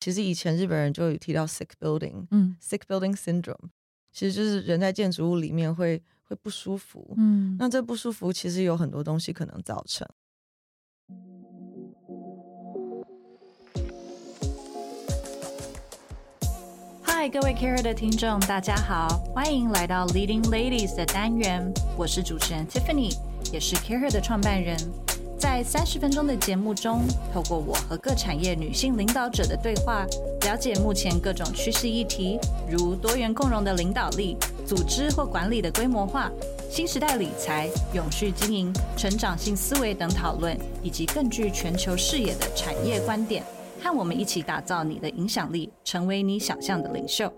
[0.00, 3.68] 其实以前日本人就有提到 sick building，嗯，sick building syndrome，
[4.10, 7.12] 其实就是人在建筑物里面会会不舒服。
[7.18, 10.08] 嗯，那这不舒服其实有很多东西可能造成。
[17.02, 23.14] 嗨，各位 Care 的听众，大家好，欢迎来到 Leading Ladies 的单元，我是主持人 Tiffany，
[23.52, 24.78] 也是 Care 的创办人。
[25.40, 27.00] 在三十分钟的节目中，
[27.32, 30.04] 透过我和各产业女性领导者的对话，
[30.42, 32.38] 了解目前各种趋势议题，
[32.70, 34.36] 如多元共融的领导力、
[34.66, 36.30] 组织或管理的规模化、
[36.70, 43.42] 新时代理财、永续经营、成长性思维等讨论，以及更具全球视野的产业观点。
[43.82, 47.32] 和我们一起打造你的影响力，成为你想象的领袖。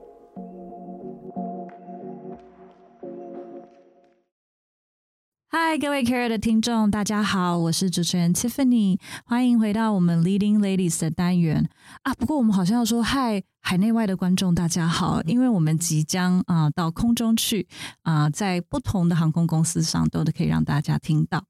[5.54, 11.68] 嗨，各位 Care 的听众，大家好，我是主持人 Tiffany，欢迎回到我们 Leading Ladies 的单元
[12.04, 12.14] 啊。
[12.14, 17.68] 不过我们好像要说嗨，海内外的观众大家好，因为我们即将啊到空中去
[18.00, 21.44] 啊，在不同的航空公司上都可以让大家听到。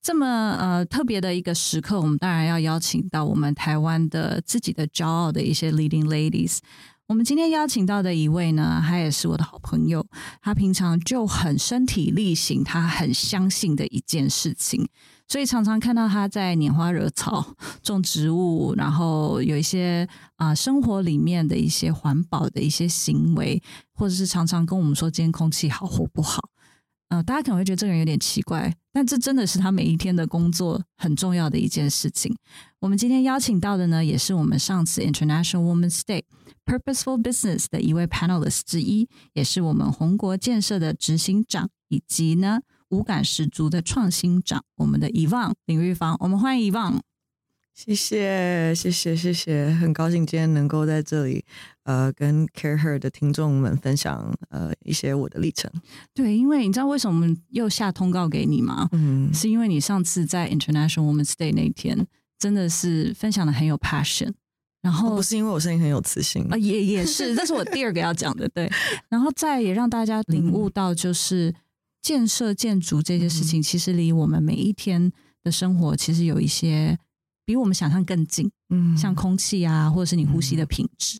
[0.00, 0.26] 这么
[0.58, 6.60] 呃特别的一个时刻，我们当然要邀请到我们台湾的自己的骄傲的一些 leading ladies。
[7.08, 10.04] 我们今天邀请到的一位呢，他也是我的好朋友，
[10.42, 14.84] 他平常就很身体力行，他很相信的一件事情，
[15.28, 23.62] 所以常常看到他在拈花惹草、种植物，然后有一些啊、生活里面的一些环保的一些行为，
[23.94, 26.48] 或者是常常跟我们说今天空气好或不好。
[27.08, 32.34] 呃，大家可能会觉得这个人有点奇怪，但这真的是他每一天的工作很重要的一件事情。
[32.80, 36.24] 我们今天邀请到的呢，也是我们上次 International Women's Day
[36.66, 46.16] Purposeful Business 的一位 panelist 之一，也是我们红国建设的执行长，以及呢五感十足的创新长，我们的 Evan 林玉芳。
[46.18, 46.98] 我们欢迎 Evan。
[47.72, 51.44] 谢谢，谢谢，谢谢，很高兴今天能够在这里，
[51.84, 55.70] 呃，跟 Care Her 的听众们分享呃一些我的历程。
[56.14, 58.88] 对，因为你知道为什么又下通告给你吗？
[58.92, 62.06] 嗯，是因为你上次在 International Women's Day 那一天，
[62.38, 64.32] 真的是分享的很有 passion，
[64.86, 68.70] 然后不是因为我声音很有磁性啊，也也是， 这是我第二个要讲的，对。
[69.08, 71.52] 然后再也让大家领悟到，就是
[72.00, 75.10] 建设建筑这些事情，其实离我们每一天
[75.42, 76.96] 的生活，其实有一些
[77.44, 81.18] 比我们想象更近，嗯像空气啊，或者是你呼吸的品质。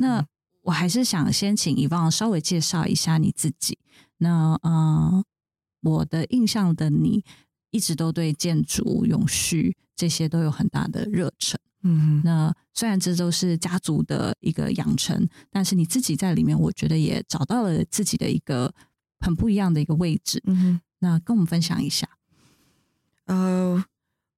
[0.00, 0.26] 那
[0.62, 3.78] 我还是想先请遗忘稍微介绍一下你自己。
[4.18, 5.22] 那呃，
[5.82, 7.22] 我的印象的你
[7.70, 11.60] 一直都对建筑、永续这些都有很大的热忱。
[11.84, 18.74] 嗯那虽然这都是家族的一个养成，但是你自己在里面，我觉得也找到了自己的一个
[19.20, 20.42] 很不一样的一个位置。
[20.46, 22.08] 嗯哼，那跟我们分享一下。
[23.26, 23.84] 呃，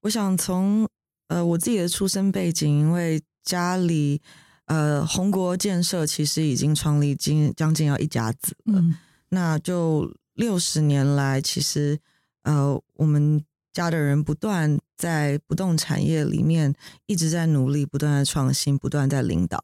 [0.02, 0.88] 我想从
[1.28, 4.20] 呃我自己的出生背景，因为家里
[4.66, 8.94] 呃红国建设其实已经创立近将近要一家子了，嗯
[9.28, 11.98] 那就六十年来，其实
[12.42, 13.44] 呃我们
[13.76, 19.62] 家的人不断在不动产业里面一直在努力，不断的创新，不断在领导。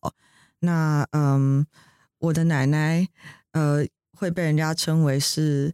[0.60, 1.66] 那嗯，
[2.18, 3.08] 我的奶奶
[3.52, 3.84] 呃
[4.16, 5.72] 会被人家称为是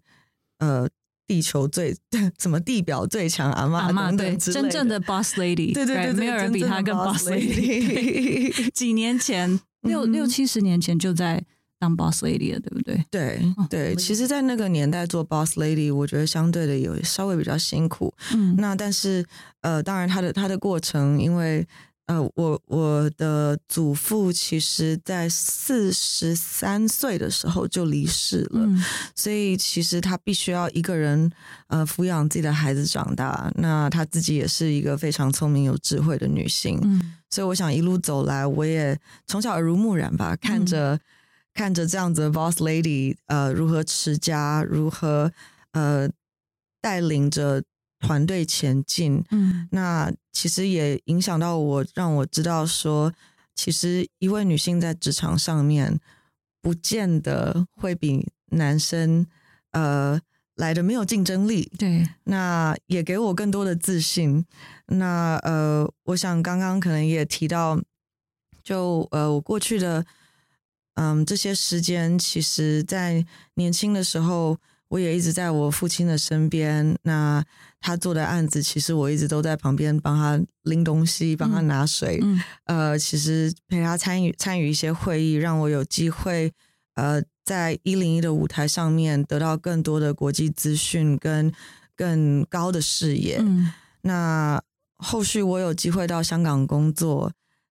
[0.60, 0.88] 呃
[1.26, 1.96] 地球最
[2.38, 8.70] 什么地表最强阿妈阿妈对等等之类真正的 boss lady， 对对对对没有人比她更 boss lady。
[8.72, 11.44] 几年前，六嗯六七十年前就在
[11.78, 13.04] 当 boss lady 了，对不对？
[13.10, 18.12] 对哦对，其实，在那个年代做 boss lady，我觉得相对的有稍微比较辛苦。
[18.32, 19.24] 嗯那但是
[19.60, 21.66] 呃，当然他的他的过程，因为
[22.06, 28.82] 呃，我我的祖父其实在四十三岁的时候就离世了，嗯
[29.14, 31.30] 所以其实他必须要一个人
[31.68, 33.52] 呃抚养自己的孩子长大。
[33.56, 40.98] 那他自己也是一个非常聪明有智慧的女性，嗯所以我想一路走来，我也从小耳濡目染吧，看着、
[41.58, 45.32] 看着这样子的 boss lady，呃，如何持家，如何
[45.72, 46.08] 呃
[46.80, 47.64] 带领着
[47.98, 49.24] 团队前进。
[49.32, 53.12] 嗯那其实也影响到我，让我知道说，
[53.56, 55.98] 其实一位女性在职场上面，
[56.62, 59.26] 不见得会比男生
[59.72, 60.20] 呃
[60.54, 61.72] 来的没有竞争力。
[61.76, 64.46] 对，那也给我更多的自信。
[64.86, 67.82] 那呃，我想刚刚可能也提到，
[68.62, 70.06] 就呃，我过去的
[71.00, 73.24] 嗯这些时间，其实在
[73.54, 74.58] 年轻的时候，
[74.88, 76.96] 我也一直在我父亲的身边。
[77.02, 77.44] 那
[77.80, 82.18] 他做的案子，其实我一直都在旁边帮他拎东西，帮他拿水。
[82.22, 86.52] 嗯呃，其实陪他参与参与一些会议，让我有机会
[86.94, 91.52] 呃，在一零一的舞台上面得到更多的国际资讯跟
[91.94, 93.38] 更高的视野。
[93.40, 93.72] 嗯
[94.02, 94.60] 那
[94.96, 97.30] 后续我有机会到香港工作，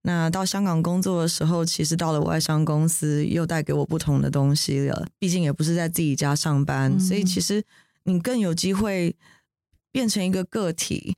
[0.07, 5.07] 那到香港工作的时候，其实到了外商公司，又带给我不同的东西了。
[5.17, 7.63] 毕竟也不是在自己家上班，嗯所以其实
[8.03, 9.15] 你更有机会
[9.91, 11.15] 变成一个个体，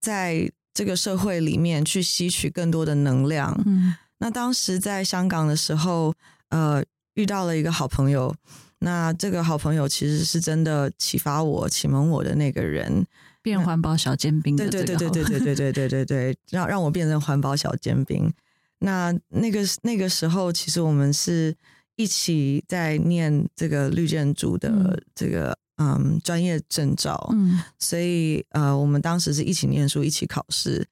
[0.00, 3.60] 在这个社会里面去吸取更多的能量。
[3.66, 6.14] 嗯那当时在香港的时候，
[6.50, 6.84] 呃，
[7.14, 8.34] 遇到了一个好朋友。
[8.80, 13.04] 那这个好朋友其实是真的启发我、启蒙我的那个人。
[13.42, 18.32] 变环保小尖兵的对这个对对对对对对对对对对， 让让我变成环保小尖兵。
[18.80, 21.54] 那那个那个时候，其实我们是
[21.96, 30.86] 一起在念这个绿建筑的嗯这个嗯专业证照，嗯所以呃，我们当时是一起念书，一起考试。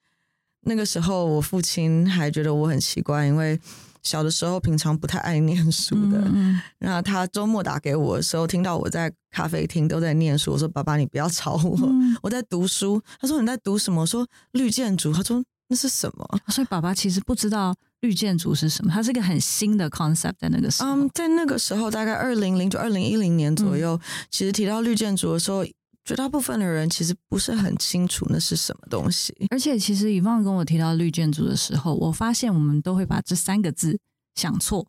[0.62, 3.56] 那个时候，我父亲还觉得我很奇怪，因为
[4.06, 6.22] 小的时候平常不太爱念书的。
[6.32, 20.90] 嗯那他周末打给我的时候，听到我在咖啡厅都在念书，我说：“爸爸，你不要吵我，嗯我在读书。”他说：“你在读什么？”我说：“绿建筑。”他说：“那是什么所以爸爸其实不知道绿建筑是什么，它是一个很新的 concept 在那个？”时候。
[20.90, 23.98] 嗯，在那个时候，大概二零零九、二零一零年左右，
[24.30, 25.64] 其实提到绿建筑的时候，
[26.06, 29.34] 绝大部分的人其实不是很清楚那是什么东西。
[29.50, 33.98] 而且其实以旺跟我提到绿建筑的时候，我发现我们都会把这三个字
[34.36, 34.86] 想错，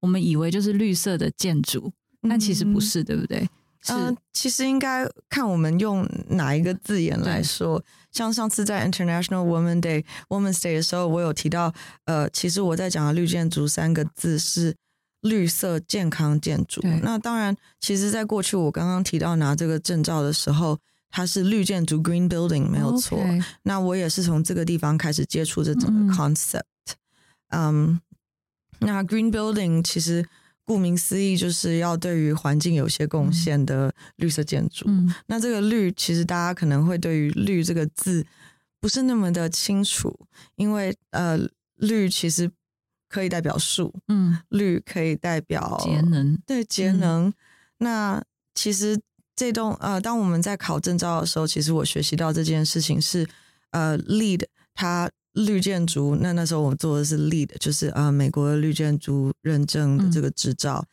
[0.00, 1.90] 我们以为就是绿色的建筑，
[2.28, 3.48] 但其实不是，对不对？
[3.80, 7.82] 是，嗯、其实应该看我们用哪一个字眼来说。
[8.10, 11.72] 像上次在 International Women Day Women's Day 的时候，我有提到，
[12.04, 14.74] 呃，其实我在讲的绿建筑三个字是
[15.22, 16.80] 绿色健康建筑。
[17.02, 20.78] 那当然，其实在过去我刚刚提到拿这个证照的时候，
[21.10, 23.18] 它是绿建筑 Green Building 没有错。
[23.62, 26.62] 那我也是从这个地方开始接触这整个嗯 concept。
[27.50, 28.00] 嗯，
[28.80, 30.24] 那 green building 其实
[30.64, 34.84] 顾名思义就是要对于环境有些贡献的绿色建筑。
[34.86, 38.26] 嗯那这个绿，其实大家可能会对于“绿”这个字
[38.78, 40.14] 不是那么的清楚，
[40.56, 41.38] 因为呃，
[41.76, 42.50] 绿其实
[43.08, 47.32] 可以代表树，嗯，绿可以代表节能，对节嗯能。
[47.78, 48.22] 那
[48.54, 49.00] 其实
[49.34, 53.26] 这栋呃，当我们在考证照的时候，其实我学习到这件事情是
[53.70, 54.44] 呃，LEED
[54.74, 56.16] 它绿建筑。
[56.20, 60.84] 那那时候我做的是 LEED，就是呃美国的绿建筑认证的这个执照。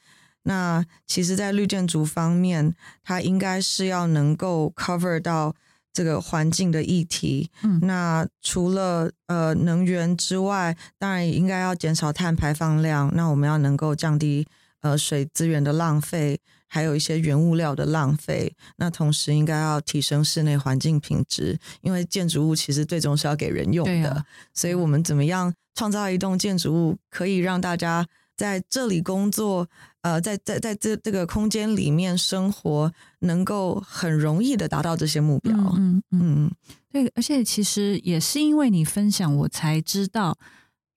[0.43, 5.55] 那其实，在绿建筑方面，它应该是要能够 cover 到
[5.95, 7.49] 这个环境的议题。
[7.63, 13.09] 嗯那除了呃能源之外，当然也应该要减少碳排放量。
[13.15, 14.45] 那我们要能够降低
[14.81, 18.53] 呃水资源的浪费，还有一些原物料的浪费。
[18.75, 24.09] 那同时应该要提升室内环境品质，因为建筑物其实最终是要给人用的。
[24.11, 28.05] 啊所以我们怎么样创造一栋建筑物，可以让大家
[28.35, 29.67] 在这里工作，
[30.05, 35.51] 呃，在在在这这个空间里面生活，能够很容易的达到这些目标。
[35.75, 36.51] 嗯嗯
[36.91, 40.37] 对，而且其实也是因为你分享，我才知道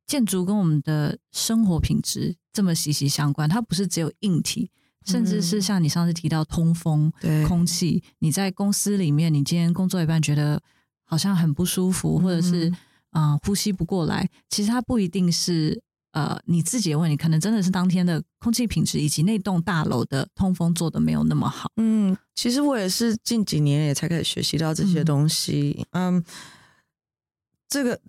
[0.06, 3.48] 建筑跟我们的生活品质这么息息相关。
[3.48, 4.70] 它不是只有硬体，
[5.06, 8.02] 甚至是嗯像你上次提到通风、对空气。
[8.18, 10.62] 你在公司里面，你今天工作一半觉得
[11.04, 12.76] 好像很不舒服，或者是嗯
[13.12, 15.82] 嗯、呃呼吸不过来，其实它不一定是。
[16.18, 21.70] 呃，你自己的问题，可能真的是当天的空气品质以及那栋大楼的通风做的没有那么好。
[21.76, 25.86] 嗯，其实我也是近几年也才开始学习到这些嗯东西。
[25.92, 26.24] 嗯，
[27.68, 28.00] 这个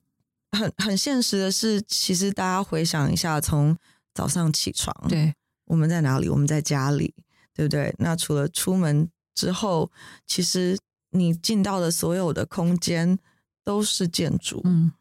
[0.58, 3.78] 很很现实的是，其实大家回想一下，从
[4.16, 5.32] 早上起床，对，
[5.66, 6.28] 我们在哪里？
[6.28, 7.14] 我们在家里，
[7.54, 7.94] 对不对？
[8.00, 9.92] 那除了出门之后，
[10.26, 10.80] 其实
[11.12, 13.20] 你进到的所有的空间
[13.64, 14.92] 都是建筑，嗯，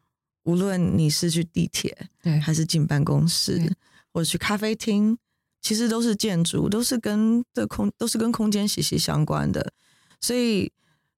[0.43, 3.75] 无论你是去地铁，对，还是进办公室，
[4.13, 5.17] 或者去咖啡厅，
[5.61, 9.73] 其实都是建筑，都是跟这空都是跟空间息息相关的。
[10.21, 10.71] 所以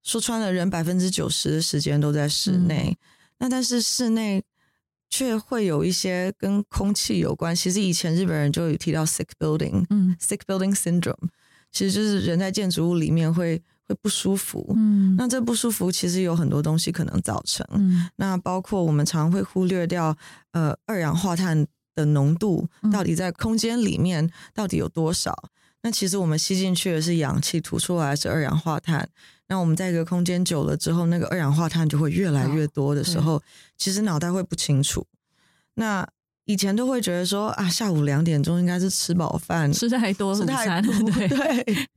[0.04, 2.98] 说穿了，人百分之九十的时间都在室内，
[3.38, 4.44] 那但是室内
[5.10, 7.56] 却会有一些跟空气有关。
[7.56, 11.30] 其实以前日本人就有提到 sick building，sick 嗯 building syndrome，
[11.72, 14.74] 其实就是人在建筑物里面会会不舒服。
[14.78, 20.16] 嗯那这不舒服其实有很多东西可能造成，嗯那包括我们常会忽略掉，
[20.52, 25.50] 呃，二氧化碳的浓度嗯到底在空间里面到底有多少？
[25.84, 29.10] 那其实我们吸进去的是氧气，吐出来是二氧化碳。
[29.48, 33.42] 那我们在一个空间久了之后，那个二氧化碳就会越来越多的时候，
[33.78, 35.06] 其实脑袋会不清楚。
[35.74, 36.08] 那
[36.46, 41.88] 以前都会觉得说啊，下午两点钟应该是吃饱饭，吃太多吃，太多，对 对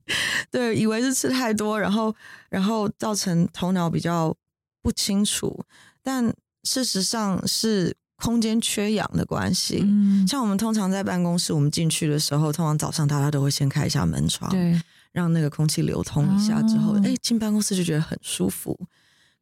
[0.51, 2.15] 对，以为是吃太多，然后
[2.51, 4.35] 然后造成头脑比较
[4.83, 5.65] 不清楚，
[6.03, 6.33] 但
[6.63, 9.81] 事实上是空间缺氧的关系。
[9.83, 14.81] 嗯，像我们通常在办公室，我们进去的时候，通常早上大家都会先开一下门窗，对，
[15.13, 18.79] 让那个空气流通一下之后，哦哎、进办公室就觉得很舒服。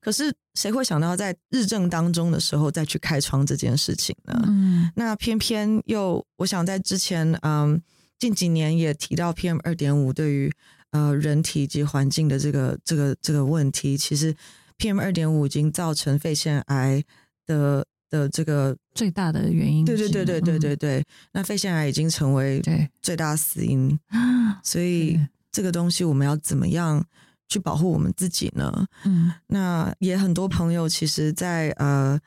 [0.03, 4.43] 可是谁会想到在日正当中的时候再去开窗这件事情呢？
[4.49, 4.91] 嗯。
[4.97, 7.81] 那偏偏又，我想在之前，嗯，
[8.19, 10.53] 近几年也提到 PM 二点五对于
[10.91, 14.35] 呃人体及环境的这个这个这个问题，其实
[14.77, 17.03] PM 二点五已经造成肺腺癌
[17.47, 22.91] 的的这个，最大的原因对对对对对是对对，那肺腺癌已经成为对。
[23.01, 25.19] 最大死因，嗯所以
[25.53, 27.05] 这个东西我们要怎么样
[27.53, 28.87] 去保护我们自己呢？
[29.05, 29.33] 嗯。
[29.49, 32.19] 那也很多朋友其实在，呃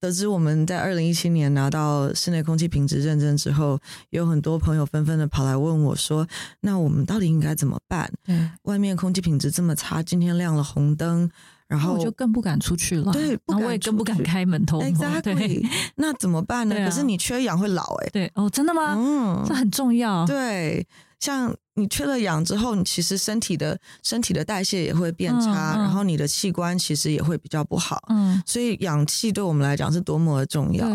[0.00, 3.76] 得知我们在二零一七年拿到室内空气品质认证之后，
[4.10, 6.24] 有很多朋友纷纷的跑来问我说
[6.62, 8.08] ：“那我们到底应该怎么办？
[8.24, 11.28] 对，外面空气品质这么差，今天亮了红灯，
[11.66, 15.60] 然后我就更不敢出去了，对不敢我也更不敢开门通风，对。
[15.96, 16.76] 那怎么办呢？
[16.76, 16.88] 对啊。
[16.88, 18.30] 可是你缺氧会老哎、对。
[18.36, 18.94] 哦，真的吗？
[18.96, 19.44] 嗯。
[19.48, 20.86] 这很重要，对，
[21.20, 28.02] 像你缺了氧之后，你其实身体的身体的代谢也会变差，嗯嗯然后你的器官其实也会比较不好。
[28.08, 30.86] 嗯，所以氧气对我们来讲是多么的重要。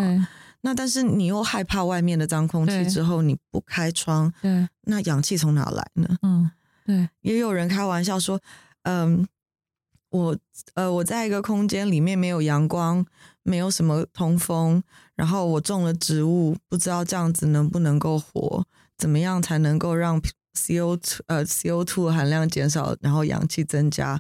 [0.62, 6.18] 那但是你又害怕外面的脏空气之后，你不开窗，对，那氧气从哪来呢？
[6.22, 6.50] 嗯
[6.86, 8.40] 对，也有人开玩笑说，
[8.84, 9.28] 嗯，
[10.10, 10.38] 我
[10.74, 13.06] 呃我在一个空间里面没有阳光，
[13.44, 14.82] 没有什么通风，
[15.16, 18.66] 然后我种了植物，不知道这样子能不能够活？
[18.98, 20.22] 怎么样才能够让
[20.56, 24.20] CO two 呃 CO two 含量减少，然后氧气增加？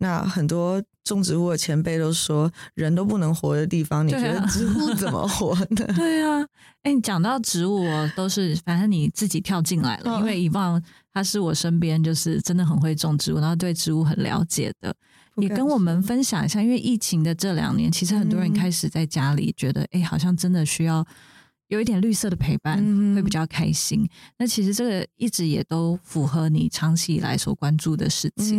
[0.00, 5.86] 那很多种植物的前辈都说，人都不能活的地方，你觉得植物怎么活呢？
[5.96, 6.46] 对啊，
[6.84, 10.80] 哎，你讲到植物哦，都是反正你自己跳进来了，嗯因为以往
[11.12, 14.94] 他是我身边就是真的很会种植物，然后对植物很了解的，
[15.34, 16.62] 也跟我们分享一下。
[16.62, 21.04] 因为疫情的这两年，其实很多人嗯开始在家里觉得，哎、好像真的需要
[21.68, 24.08] 有一点绿色的陪伴，嗯会比较开心。
[24.38, 28.54] 那其实这个一直也都符合你长期以来所关注的事情。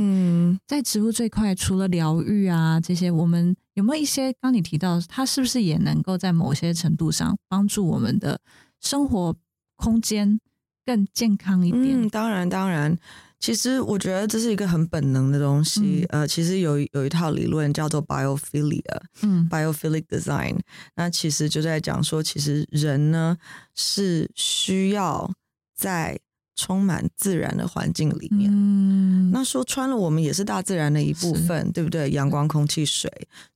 [0.54, 8.40] 嗯，在植物这一块，除了疗愈啊这些，我们有没有一些刚你提到，它是不是也能够在某些程度上帮助我们的
[8.80, 9.36] 生活
[9.76, 10.40] 空间
[10.86, 11.84] 更健康一点？
[11.84, 12.98] 嗯，当然当然。
[13.40, 16.06] 其实我觉得这是一个很本能的东西。
[16.10, 20.58] 呃，其实有有一套理论叫做 biophilia，嗯 biophilic design，
[20.96, 23.38] 那其实就在讲说，其实人呢
[23.76, 25.32] 是需要
[25.74, 26.20] 在
[26.60, 28.52] 充满自然的环境里面。
[28.54, 32.12] 嗯，那说穿了，我们也是大自然的一部分，对不对？
[32.12, 33.10] 阳光、空气、水、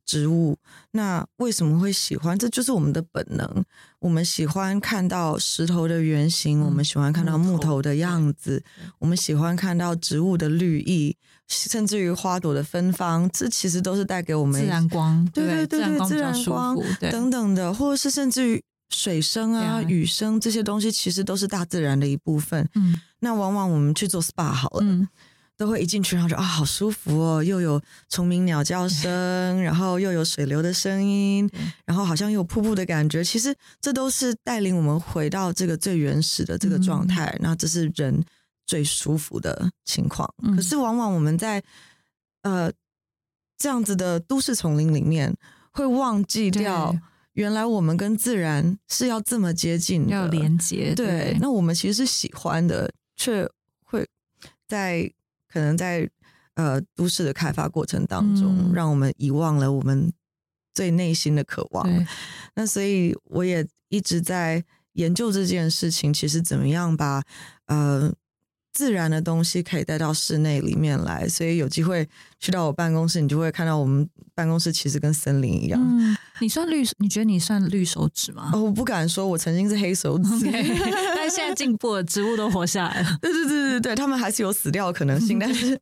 [0.05, 0.57] 植物。
[0.91, 2.39] 那为什么会喜欢？
[2.39, 3.65] 这就是我们的本能。
[3.99, 8.63] 我们喜欢看到石头的原型，嗯我们喜欢看到木头的样子，
[8.99, 11.15] 我们喜欢看到植物的绿意，
[11.47, 13.29] 甚至于花朵的芬芳。
[13.33, 16.77] 这其实都是带给我们自然光，对对对自自然光
[17.11, 22.69] 等等的，或者是甚至于水声啊、雨声这些东西，其实都是大自然的一部分。
[22.75, 22.99] 嗯。
[23.19, 25.07] 那往往我们去做 SPA 好了，嗯。
[25.55, 29.09] 都会一进去，然后就啊，好舒服哦，又有虫鸣鸟叫声，
[29.61, 31.47] 然后又有水流的声音，
[31.85, 33.23] 然后好像又有瀑布的感觉。
[33.23, 38.25] 其实这都是带领我们回到这个最原始的这个状态，那、这是人
[38.65, 40.27] 最舒服的情况。
[40.41, 40.55] 嗯。
[40.55, 41.63] 可是往往我们在
[42.41, 42.71] 呃
[43.55, 45.33] 这样子的都市丛林里面，
[45.71, 46.99] 会忘记掉对
[47.33, 53.49] 原来我们跟自然是要这么接近的，要有连接，对，那我们其实是喜欢的，却
[53.83, 54.07] 会
[54.67, 55.11] 在
[55.47, 56.09] 可能在
[56.55, 60.11] 呃都市的开发过程当中，嗯让我们遗忘了我们
[60.73, 61.87] 最内心的渴望。
[62.55, 64.63] 那所以我也一直在
[64.93, 67.23] 研究这件事情，其实怎么样把
[67.65, 68.13] 呃
[68.73, 71.27] 自然的东西可以带到室内里面来。
[71.29, 72.07] 所以有机会
[72.39, 75.79] 去到我办公室，你就会看到我们办公室其实跟森林一样。
[75.81, 78.49] 嗯，你算绿，你觉得你算绿手指吗？
[78.53, 80.23] 哦，我不敢说，我曾经是黑手指。
[81.15, 83.17] 但现在进步了，植物都活下来了。
[83.21, 85.79] 对对对对对，他们还是有死掉的可能性， 但是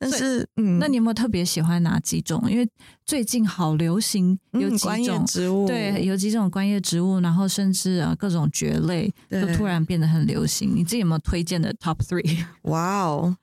[0.00, 2.42] 但是嗯，那你有没有特别喜欢哪几种？
[2.50, 2.66] 因为
[3.04, 5.26] 最近好流行有几种。
[5.26, 10.74] 植物，对，有几种观叶植物，然后甚至啊各种蕨类都突然变得很流行。
[10.74, 12.42] 你自己有没有推荐的 top three？
[12.62, 13.36] 哇哦，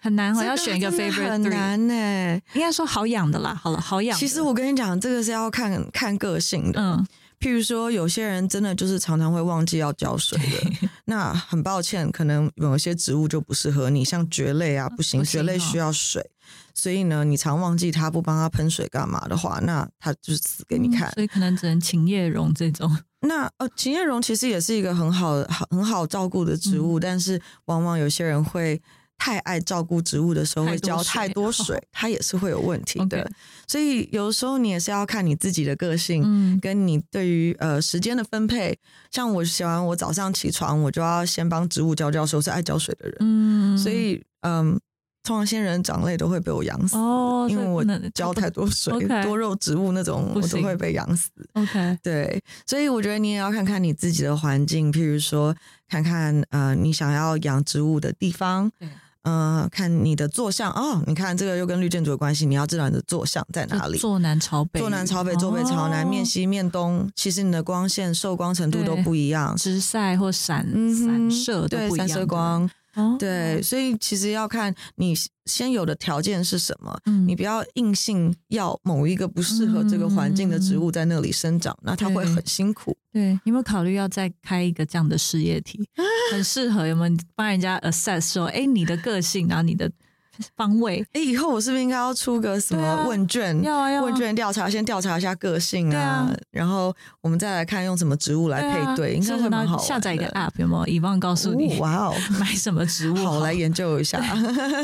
[0.00, 1.42] 很难哦，要选一个 favorite 很。
[1.44, 2.40] 难呢。
[2.52, 4.18] 应该说好养的啦，好了，好养。
[4.18, 6.78] 其实我跟你讲，这个是要看看个性的。
[6.78, 7.06] 嗯，
[7.40, 16.30] 譬如说，有些人真的就是常常会忘记要浇水的， 那很抱歉，可能有些植物就不适合你，像蕨类啊，不行，蕨类需要水，
[16.74, 21.08] 所以呢，你常忘记它，不帮它喷水干嘛的话，那它就是死给你看。
[21.10, 22.98] 嗯所以可能只能琴叶榕这种。
[23.20, 28.80] 那呃，琴叶榕其实也是一个很好、好很好照顾的植嗯物，但是往往有些人会
[29.18, 33.30] 太爱照顾植物的时候，会浇太多水 它也是会有问题的。
[33.66, 38.78] 所以有的时候你也是要看你自己的个性，嗯跟你对于呃时间的分配。
[39.10, 44.78] 像我喜欢我早上起床，我就要先帮植物浇浇水，我是爱浇水的人，嗯，所以嗯。
[45.24, 47.84] 通常仙人掌类都会被我养死，哦，因为我
[48.14, 51.28] 浇太多水多肉植物那种我都会被养死。
[51.52, 55.54] OK，对，所以我觉得你也要看看你自己的环境，譬如说，
[55.86, 58.88] 看看呃你想要养植物的地方，对，
[59.24, 63.98] 呃，看你的坐向哦，你看这个又跟绿建筑有关系，你要知道你的坐向在哪里。
[63.98, 69.54] 坐南朝北，坐南朝北，坐北朝南，面哦西面东，其实你的光线受光程度都不一样。
[69.56, 75.14] 直晒或闪嗯散射都对散不一样的，射光，哦，对，所以其实要看你
[75.46, 82.96] 先有的条件是什么，嗯你不要硬性要某一个不适合这个环境的植物在那里生长，那它会很辛苦。
[83.12, 85.88] 对，你有没有考虑要再开一个这样的事业体？
[86.32, 89.90] 很适合有没有帮人家 assess 说，哎，你的个性，然后你的
[90.56, 93.60] 方位，哎，以后我是不是应该要出个什么问卷？
[93.62, 99.78] 要啊要啊问卷调查，先调查一下个性对啊然后我们再来看用什么植物来配对，应该会蛮好。
[99.78, 100.86] 下载一个 app 有没有？
[100.86, 104.20] 以望告诉你哦哇哦， 买什么植物好，来研究一下。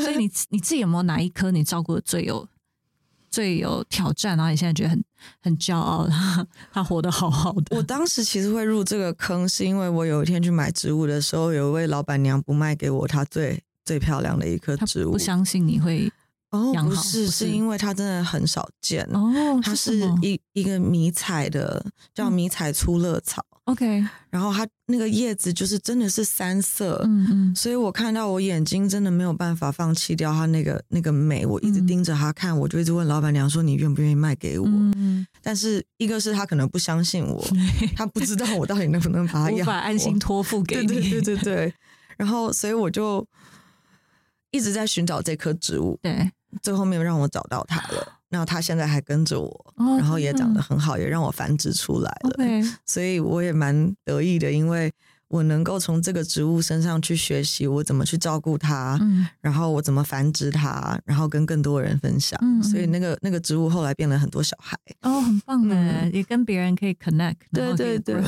[0.01, 2.47] 所以你你自己有没有哪一颗你照顾的最有
[3.29, 5.03] 最有挑战，然后你现在觉得很
[5.41, 7.75] 很骄傲，他 他活得好好的？
[7.75, 15.17] 我当时其实会入这个坑，是因为我有一天去买植物的时候，有一位老板娘不卖给我她最最漂亮的一棵植物不。
[15.17, 16.11] 相信你会
[16.51, 19.03] 哦，不是，不是是因为它真的很少见。
[19.13, 34.65] 哦，它是一一个迷彩的，叫嗯迷彩粗乐草，OK，然后它那个叶子就是真的是三色，嗯嗯，所以我看到我眼睛真的没有办法放弃掉它那个那个美，我一直嗯盯着它看，我就一直问老板娘说你愿不愿意卖给我？
[34.67, 37.43] 嗯，但是一个是他可能不相信我，
[37.97, 41.73] 他不知道我到底能不能把它养活法安心托付给你，对对对对 对，
[42.17, 43.27] 然后所以我就
[44.55, 46.31] 一直在寻找这棵植物，对。
[46.61, 48.13] 最后面让我找到它了。
[48.29, 52.37] 那它现在还跟着我，哦然后也长得很好，也让我繁殖出来了。
[52.85, 54.89] 所以我也蛮得意的，因为
[55.27, 59.27] 我能够从这个植物身上去学习我怎么去照顾它，嗯。
[59.41, 62.39] 然后我怎么繁殖它，然后跟更多人分享。
[62.63, 64.77] 所以那个那个植物后来变了很多小孩。
[65.01, 68.21] 哦，很棒哎，嗯也跟别人可以 connect，对对对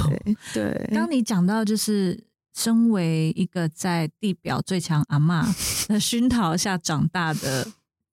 [0.54, 2.22] 对，刚你讲到，就是
[2.58, 5.46] 身为一个在地表最强阿嬷
[5.88, 7.68] 的熏陶下长大的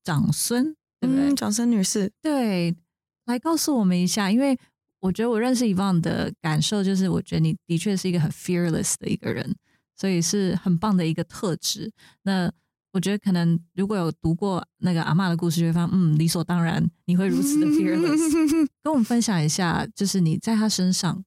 [0.04, 1.30] 长孙，对不对？
[1.30, 2.76] 嗯，长孙女士，对，
[3.24, 4.59] 来告诉我们一下，因为
[5.00, 9.57] 我觉得我认识伊旺的感受就是，我觉得你的确是一个很 fearless 的一个人，
[9.96, 11.90] 所以是很棒的一个特质。
[12.24, 12.52] 那
[12.92, 18.68] 我觉得可能如果有读过那个阿嬷的故事，就会发现，嗯，理所当然你会如此的 fearless。
[18.83, 21.24] 跟我们分享一下，就是你在他身上，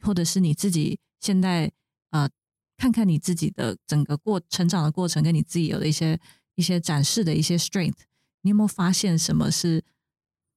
[0.00, 1.70] 或者是你自己现在
[2.14, 2.30] 呃，
[2.76, 6.16] 看看你自己的整个过成长的过程，跟你自己有的一些
[6.54, 8.02] 一些展示的一些 strength，
[8.42, 9.82] 你有没有发现什么是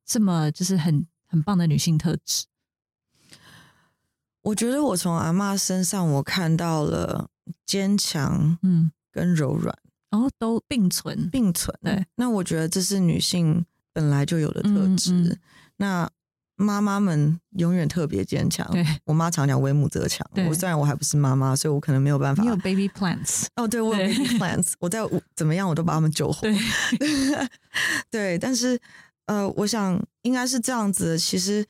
[0.06, 2.46] 这么就是很很棒的女性特质？
[4.44, 7.32] 我觉得我从阿妈身上我看到了
[7.66, 9.76] 坚强嗯，跟柔软
[10.12, 11.76] 然后都并存，并存。
[11.82, 15.12] 对，那我觉得这是女性本来就有的特质。
[15.12, 15.40] 嗯嗯
[15.78, 16.12] 那
[16.58, 18.68] 妈妈们永远特别坚强。
[18.72, 20.28] 对，我妈常讲“为母则强”。
[20.34, 22.50] 对我虽然我还不是妈妈，所以我可能没有办法你。
[22.50, 26.42] 有 baby plants，哦，对，我有 baby plants，我在我怎么样我都把他们救活。
[26.42, 26.58] 对，
[28.10, 28.80] 对，但是
[29.28, 31.18] 呃，我想应该是这样子的。
[31.18, 31.64] 其实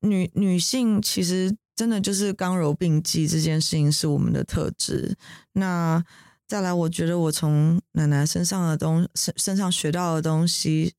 [0.00, 5.16] 女女性其实真的就是刚柔并济这件事情是我们的特质。
[5.52, 6.04] 那
[6.48, 10.92] 再来，我觉得我从奶奶身上的东身身上学到的东西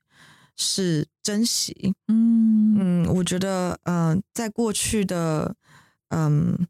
[0.58, 1.94] 是珍惜。
[2.10, 5.56] 嗯嗯，我觉得呃，在过去的
[6.10, 6.68] 嗯。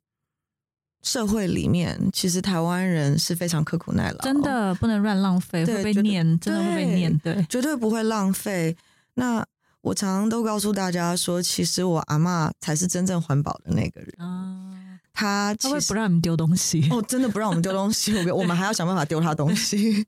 [1.04, 8.76] 社会里面，其实台湾人是非常刻苦耐劳，真的不能乱浪费，会被念，真的会被念，对，绝对不会浪费。
[9.13, 9.45] 那
[9.80, 14.13] 我常常都告诉大家说，其实我阿嬷才是真正环保的那个人。
[14.17, 20.06] 啊，她其实他会不让我们丢东西，哦，真的不让我们丢东西，我 我们还要想办法丢她东西。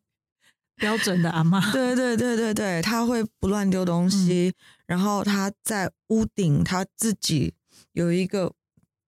[0.79, 4.53] 标准的阿妈， 对对对对对，她会不乱丢东西，
[4.87, 7.53] 然后她在屋顶，她自己
[7.93, 8.53] 有一个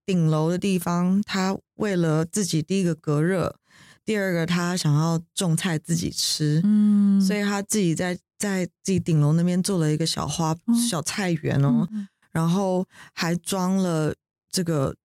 [0.06, 3.56] 顶楼的地方，他为了自己第一个隔热，
[4.04, 10.58] 第二个他想要种菜自己吃，嗯，所以他自己在在自己顶楼那边做了一个小花、哦。
[10.90, 12.08] 小菜园哦，嗯。
[12.32, 14.14] 然后还装了
[14.50, 14.96] 这个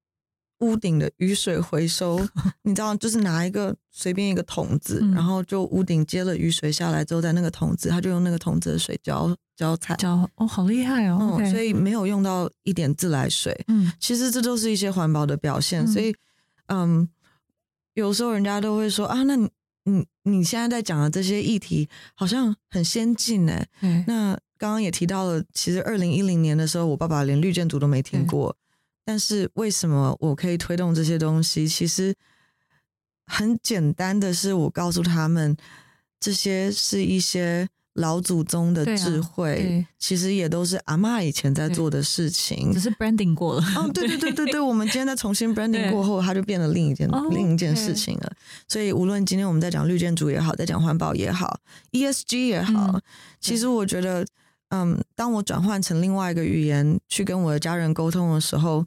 [0.60, 2.18] 屋顶的雨水回收，
[2.62, 5.12] 你知道，就是拿一个随便一个桶子，嗯。
[5.12, 13.54] 然后就屋顶接了雨水下来之后，在那个桶子，他就用那个桶子的水浇浇菜，浇哦，好厉害哦所以没有用到一点自来水。
[13.68, 13.92] 嗯。
[14.00, 15.86] 其实这都是一些环保的表现，嗯。
[15.88, 16.14] 所以
[16.68, 17.08] 嗯，
[17.94, 19.50] 有时候人家都会说啊，那你
[19.84, 28.56] 你你现在在讲的这些议题好像很先进哎，对，那刚刚也提到了，其实二零一零年的时候，我爸爸连绿建筑都没听过。
[29.06, 31.68] 但是为什么我可以推动这些东西？
[31.68, 32.12] 其实
[33.26, 35.56] 很简单的是，我告诉他们，
[36.18, 42.80] 这些是一些老祖宗的智慧，对其实也都是阿妈以前在做的事情只。
[42.80, 43.62] 是 branding 过了。
[43.76, 48.32] 哦，对对对对对，我们今天在重新 branding 过后，它就变了另一件哦另一件事情了。
[48.66, 51.60] 所以无论今天我们在讲绿建筑也好，在讲环保也好
[51.92, 53.02] ，ESG 也好，嗯
[53.40, 54.26] 其实我觉得，
[54.70, 58.84] 嗯，当我转换成另外一个语言去跟我的家人沟通的时候，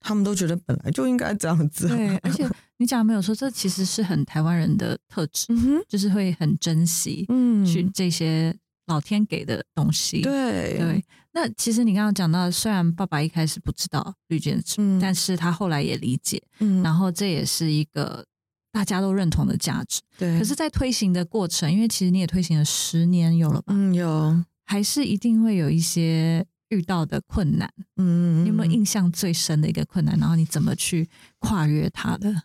[0.00, 1.88] 他们都觉得本来就应该这样子。
[1.88, 8.54] 对，而且你讲得没有说，这其实是很台湾人的特质，嗯，就是会很珍惜嗯，去这些
[8.86, 10.20] 老天给的东西。
[10.20, 18.24] 对对，那其实你刚刚讲到，虽然爸爸一开始不知道绿建筑，嗯但是他后来也理解，嗯，然后这也是一个
[18.72, 20.00] 大家都认同的价值。
[20.18, 27.70] 对，可是，在推行的过程，因为其实你也推行了十年有了吧，嗯有，还是一定会有一些遇到的困难。
[27.96, 30.18] 嗯，你有没有嗯印象最深的一个困难？
[30.18, 32.44] 然后你怎么去跨越它的？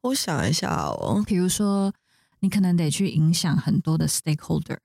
[0.00, 1.94] 我想一下哦，比如说，
[2.40, 4.78] 你可能得去影响很多的 stakeholder，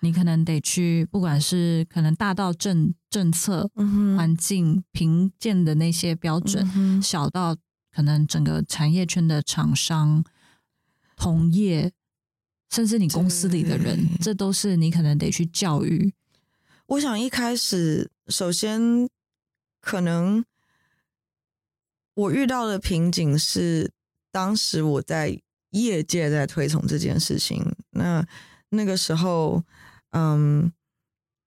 [0.00, 7.56] 你可能得去，不管是可能大到政政策、嗯环境评鉴的那些标准，嗯小到
[7.90, 10.22] 可能整个产业圈的厂商、
[11.16, 11.90] 同业，
[12.72, 16.14] 甚至你公司里的人，这都是你可能得去教育。
[16.86, 19.06] 我想一开始，首先
[19.78, 20.42] 可能
[22.14, 23.92] 我遇到的瓶颈是，
[24.30, 25.38] 当时我在
[25.72, 27.62] 业界在推崇这件事情。
[27.90, 28.26] 那
[28.70, 29.62] 那个时候，
[30.12, 30.72] 嗯，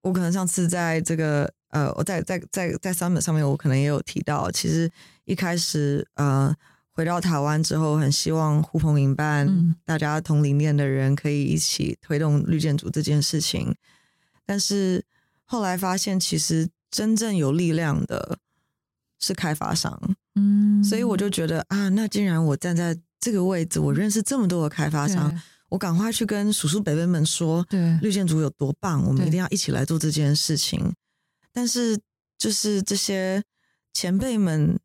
[0.01, 4.91] 我可能上次在这个呃，我在在在在 Summit 上面，我可能也有提到，其实
[5.23, 6.55] 一开始呃。
[6.95, 9.75] 回到台湾之后，很希望呼朋引伴，嗯。
[9.83, 13.75] 大家同理念的人可以一起推动绿建筑这件事情。
[14.45, 15.03] 但是
[15.43, 18.39] 后来发现，其实真正有力量的
[19.19, 19.99] 是开发商，
[20.35, 27.77] 嗯，所以我就觉得啊，那既然我站在这个位置，我认识这么多的开发商，我赶快去跟叔叔伯伯们说，对。
[27.79, 30.93] 对绿建筑有多棒，我们一定要一起来做这件事情。
[31.51, 31.99] 但是，
[32.37, 33.43] 就是这些
[33.93, 34.79] 前辈们，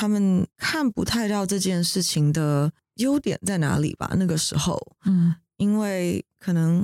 [0.00, 4.10] 他们看不太到这件事情的优点在哪里吧？
[4.16, 6.82] 那个时候，嗯因为可能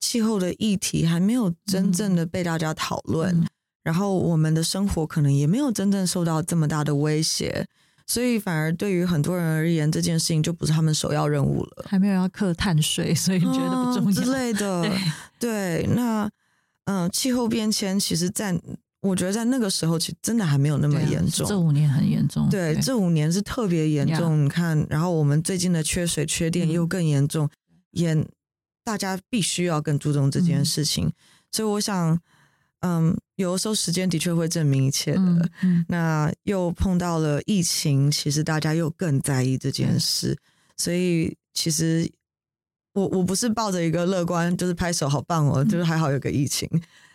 [0.00, 3.46] 气候的议题还没有真正的被大家讨论，嗯
[3.84, 7.64] 然后我们的生活可能也没有真正受到这么大的威胁，
[8.08, 11.86] 所以反而对于很多人而言，这件事情就不是他们首要任务了。
[11.88, 14.82] 还没有要克碳税，所以觉得不重要、嗯之类的。
[15.38, 16.24] 对，对，那
[16.86, 18.60] 嗯、呃气候变迁其实在
[19.00, 21.46] 我觉得在那个时候，其实真的还没有那么严重。
[21.46, 22.48] 这五年很严重。
[22.50, 24.44] 对，这五年是特别严重。
[24.44, 27.48] 你看，然后我们最近的缺水、缺电嗯又更严重，
[27.92, 28.26] 也
[28.84, 31.12] 大家必须要更注重这件嗯事情。
[31.52, 32.20] 所以我想，
[32.80, 35.50] 嗯，有的时候时间的确会证明一切的。
[35.86, 40.36] 那又碰到了疫情，其实大家又更在意这件事，
[40.76, 42.10] 所以其实
[42.94, 46.68] 我我不是抱着一个乐观，就是拍手好棒哦，嗯就是还好有个疫情，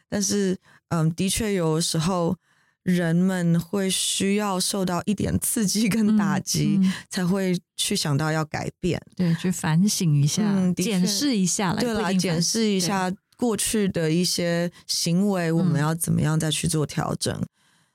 [0.08, 0.58] 但是
[0.94, 2.36] 嗯，的确有的时候
[2.84, 9.02] 人们会需要受到一点刺激跟打击，嗯嗯才会去想到要改变。
[9.16, 17.42] 对，去反省一下，嗯的确检视一下来，对啦，不一定反检视一下过去的一些行为，我们嗯要怎么样再去做调整。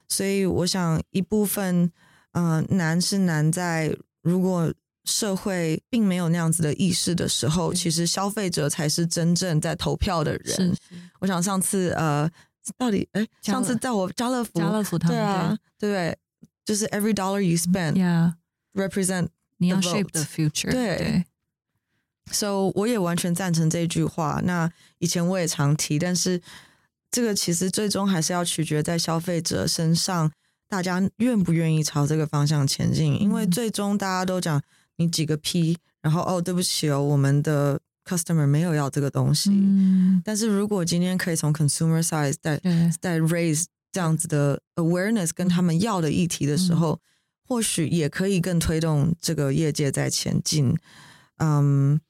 [0.08, 1.92] 所以我想一部分，
[2.32, 4.72] 呃，难是难在如果
[5.04, 10.74] 社会并没有那样子的意识的时候，其实消费者才是真正在投票的是人。
[10.74, 10.80] 是
[11.20, 12.30] 我想上次呃，
[12.76, 16.18] 到底哎，上次在我家乐福，家乐福他们对啊，对不对？
[16.64, 21.24] 就是 every dollar you spend，Yeah，represent 你要 the shape the future，对对
[22.30, 24.42] So 我也完全赞成这句话。
[24.44, 26.42] 那以前我也常提，但是
[27.10, 30.30] 这个其实最终还是要取决在消费者身上，
[30.68, 33.18] 大家愿不愿意朝这个方向前进。
[33.18, 34.62] 因为嗯最终大家都讲
[34.96, 39.50] 你几个 P，然后哦，对不起哦，我们的 customer 没有要这个东西。
[39.50, 47.00] 嗯，但是如果今天可以从 consumer side 再对，在 raise 这样子的 awareness 跟他们要的议题的时候，
[47.46, 50.74] 或许也可以更推动这个业界在前进。
[51.38, 52.00] 嗯，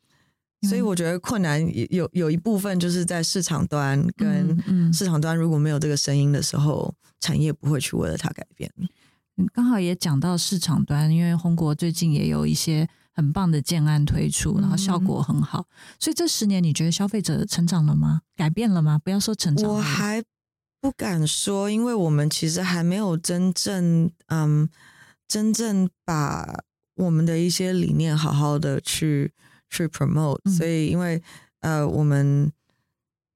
[0.69, 8.73] 所以我觉得困难有有一部分就是在市场端跟市场端如果没有这个声音的时候，产业不会去为了它改变。
[8.79, 15.67] 嗯刚好也讲到市场端，因为红国最近也有一些很棒的建案推出，然后效果很好，
[15.99, 18.21] 所以这十年你觉得消费者成长了吗？
[18.37, 18.97] 改变了吗？
[18.97, 20.23] 不要说成长，我还
[20.81, 24.71] 不敢说，因为我们其实还没有真正嗯
[25.27, 26.61] 真正把
[26.95, 29.33] 我们的一些理念好好的去
[29.69, 30.53] 去 promote，、嗯。
[30.53, 31.21] 所以因为
[31.59, 32.53] 呃我们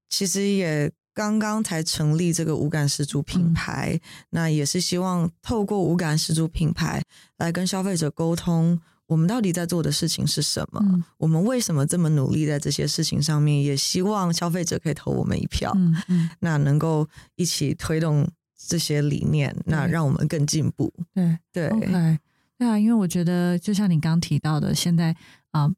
[0.09, 3.53] 其实也刚刚才成立这个无感十足品嗯。
[3.53, 7.03] 牌，那也是希望透过无感十足品牌
[7.37, 8.79] 来跟消费者沟通
[9.13, 10.81] 我们到底在做的事情是什么？
[10.83, 13.61] 嗯我们为什么这么努力在这些事情上面？
[13.61, 18.27] 也希望消费者可以投我们一票，嗯嗯，那能够一起推动
[18.67, 20.91] 这些理念，那让我们更进步。
[21.13, 22.19] 对对，OK，
[22.57, 25.15] 对啊，因为我觉得就像你刚提到的，现在
[25.51, 25.71] 啊、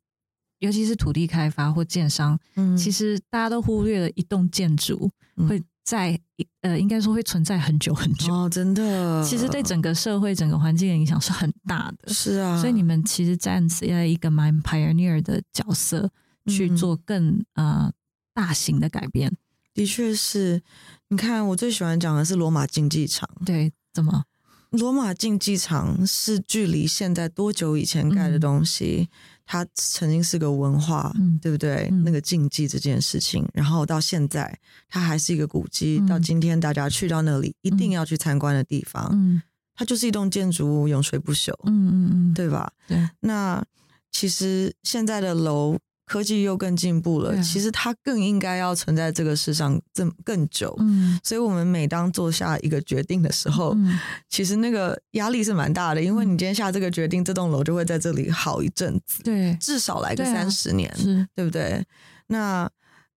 [0.60, 6.20] 尤其是土地开发或建商，嗯其实大家都忽略了一栋建筑嗯会在
[6.62, 8.34] 呃，应该说会存在很久很久。
[8.34, 12.12] 哦，真的，其实对整个社会、整个环境的影响是很大的。
[12.14, 16.12] 是啊，所以你们其实站在一个蛮 pioneer 的角色
[16.48, 17.90] 去嗯做更、呃
[18.34, 19.32] 大型的改变。
[19.74, 20.62] 的确是。
[21.08, 23.30] 你看，我最喜欢讲的是罗马竞技场。
[23.46, 24.26] 对，怎么？
[24.72, 29.08] 罗马竞技场是距离现在多久以前盖的嗯东西？
[29.46, 31.88] 它曾经是个文化，嗯对不对？
[31.92, 36.00] 嗯那个禁忌这件事情，然后到现在，它还是一个古迹。
[36.02, 39.10] 嗯到今天，大家去到那里一定要去参观的地方。
[39.14, 39.42] 嗯
[39.78, 42.72] 它就是一栋建筑物，永垂不朽，嗯嗯嗯，对吧？
[42.88, 43.62] 对，那
[44.10, 50.76] 其实现在的楼科技又更进步了，其实它更应该要存在这个世上这更久。
[50.80, 51.20] 嗯。
[51.24, 54.00] 所以，我们每当做下一个决定的时候，嗯。
[54.30, 61.84] 其实那个压力是蛮大的，因为嗯你今天下这个决定，这栋楼就会在这里好一阵子，对，至少来个三十年，是，对不对？
[62.28, 62.70] 那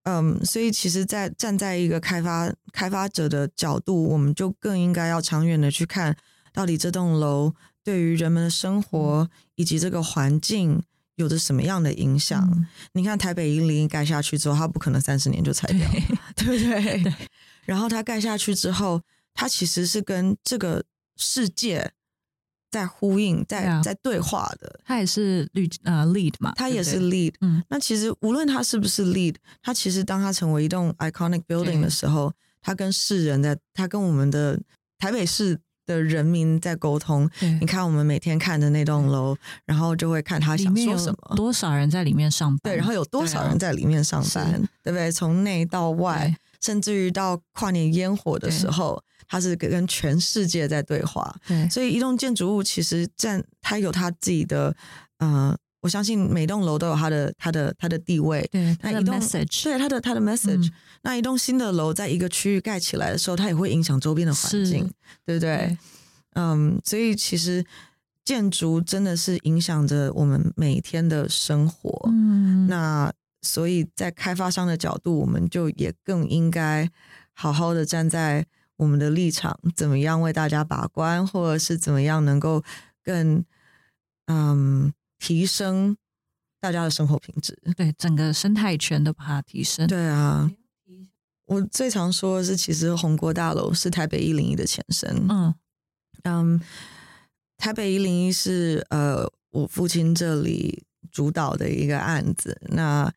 [0.04, 6.16] 嗯，所以其实在，站在一个开发开发者的角度，我们就更应该要长远的去看，
[6.54, 7.52] 到底这栋楼
[7.84, 10.82] 对于人们的生活以及这个环境
[11.18, 12.48] 有着什么样的影响。
[12.52, 15.86] 嗯你看台北一零一盖下去之后，它不可能三十年就拆掉，
[16.34, 17.02] 对不对？
[17.02, 17.14] 对
[17.66, 19.02] 然后它盖下去之后，
[19.34, 20.82] 它其实是跟这个
[21.16, 21.92] 世界
[22.70, 24.80] 在呼应、在、在对话的。
[24.84, 27.34] 它也是绿呃 lead 嘛，它也是 lead。
[27.40, 34.60] 嗯那其实无论它是不是 lead，它其实当它成为一栋 iconic building 的时候，它跟世人在，它跟我们的
[34.98, 37.28] 台北市的人民在沟通。
[37.60, 41.34] 你看，我们每天看的那栋楼，然后就会看他想说什么。
[41.34, 42.72] 多少人在里面上班？
[42.72, 45.10] 对，然后有多少人在里面上班，是对不对？
[45.10, 51.34] 从内到外，甚至于到跨年烟火的时候，它是跟全世界在对话。
[51.46, 54.76] 对所以一栋建筑物其实占它有它自己的，
[55.18, 58.46] 呃，我相信每栋楼都有它的它的它的地位。
[58.50, 64.90] 对，那一栋 message 对它的它的 message，、嗯那一栋新的楼在一个区域盖起来的时候，它也会影响周边的环境，
[65.24, 65.56] 对不对？
[65.56, 65.78] 对
[66.34, 67.64] 嗯，所以其实
[68.24, 72.08] 建筑真的是影响着我们每天的生活。
[72.10, 73.12] 嗯，那
[73.42, 76.90] 所以在开发商的角度，我们就也更应该
[77.32, 78.44] 好好的站在
[78.76, 82.62] 我们的立场，怎么样为大家把关，或者是怎么样能够
[83.04, 83.44] 更
[84.26, 85.96] 嗯提升
[86.60, 87.58] 大家的生活品质。
[87.76, 89.86] 对整个生态圈都把它提升。
[89.86, 90.50] 对啊，
[91.46, 95.26] 我最常说的是，其实红国大楼是台北一零一的前身。
[95.28, 95.54] 嗯
[96.24, 96.60] 嗯，
[97.56, 103.12] 台北一零一是呃我父亲这里主导的一个案子，那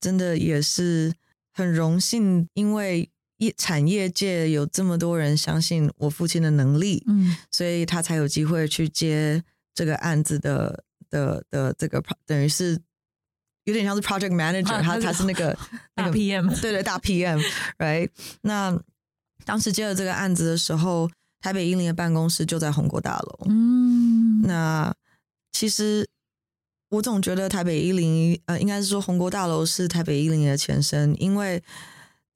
[0.00, 1.12] 真的也是
[1.52, 9.42] 很荣幸，因为业产业界有这么多人相信我父亲的能力，嗯所以他才有机会去接
[9.74, 10.84] 这个案子的
[11.16, 12.78] 的的这个等于是
[13.64, 15.56] 有点像是 project manager，、他他是那个
[15.96, 18.10] 那个 PM 对对大 PM，right？
[18.42, 18.78] 那
[19.44, 21.08] 当时接了这个案子的时候，
[21.40, 23.46] 台北一零的办公室就在红国大楼。
[23.48, 24.94] 嗯那
[25.52, 26.06] 其实
[26.90, 31.62] 我总觉得台北一零呃，应该是说红国大楼是台北一零的前身，因为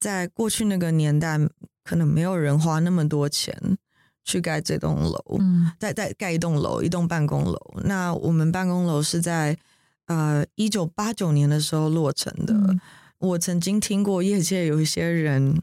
[0.01, 1.38] 在过去那个年代，
[1.85, 3.55] 可能没有人花那么多钱
[4.31, 7.59] 去盖这栋楼，嗯再再盖一栋楼，一栋办公楼。
[7.85, 9.57] 那我们办公楼是在
[10.07, 12.55] 呃一九八九年的时候落成的。
[12.55, 12.81] 嗯
[13.19, 15.61] 我曾经听过业界有一些人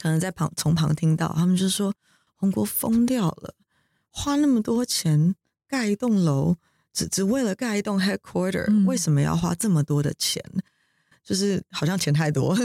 [0.00, 1.92] 可能在旁从旁听到，他们就说
[2.36, 3.54] 红国疯掉了，
[4.10, 5.34] 花那么多钱
[5.66, 6.56] 盖一栋楼，
[6.92, 10.40] 只只为了盖一栋 headquarter，、嗯为什么要花这么多的钱？
[11.24, 12.56] 就是好像钱太多。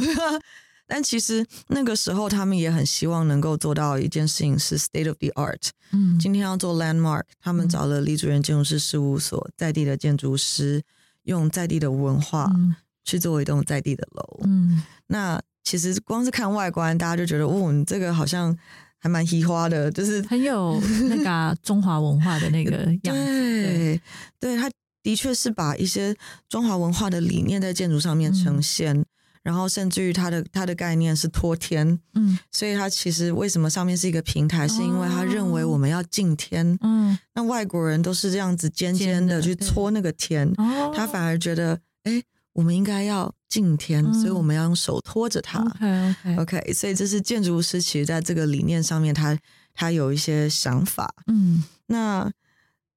[0.87, 5.69] 但其实那个时候，他们也很希望能够做到一件事情，是 state of the art。
[5.91, 10.81] 嗯今天要做 landmark，他们嗯找了李主任建筑师事务所在地的建筑师，
[11.23, 14.41] 用在地的文化嗯去做一栋在地的楼。
[14.43, 18.55] 嗯那其实光是看外观，大家就觉得，哦，你这个好像
[18.99, 22.71] 还蛮稀花的，就是很有 那个啊中华文化的那个
[23.03, 23.23] 样子。
[23.23, 24.01] 对
[24.39, 24.69] 对，他
[25.01, 26.15] 的确是把一些
[26.47, 29.05] 中华文化的理念在建筑上面呈嗯现。
[29.45, 32.37] 然后甚至于它的它的概念是托天，嗯。
[32.51, 37.15] 所以它其实为什么上面是一个平台，是因为他认为我们要敬天，嗯。
[37.35, 45.59] 那外国人都是这样子尖尖尖的的去搓那个天，哦，他反而觉得，哎，我们应该要敬天，所以嗯我们要用手托着它。
[45.59, 49.37] OK OK OK，所以这是建筑师其实在这个理念上面他，
[49.73, 51.13] 他有一些想法。
[51.27, 51.63] 嗯。
[51.87, 52.31] 那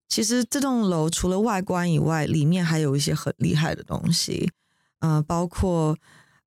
[0.08, 4.50] 其实这栋楼除了外观以外，里面还有一些很厉害的东西，
[5.00, 5.94] 呃，包括，